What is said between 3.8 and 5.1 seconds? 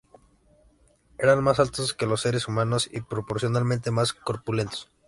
más corpulentos.